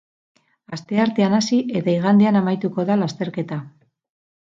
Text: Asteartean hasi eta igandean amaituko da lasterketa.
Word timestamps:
Asteartean 0.77 1.37
hasi 1.41 1.61
eta 1.81 1.95
igandean 1.99 2.43
amaituko 2.43 2.89
da 2.91 3.01
lasterketa. 3.05 3.65